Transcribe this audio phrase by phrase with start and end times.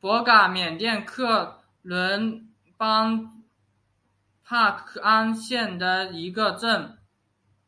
[0.00, 3.44] 博嘎里缅甸克伦邦
[4.42, 6.96] 帕安县的一个镇。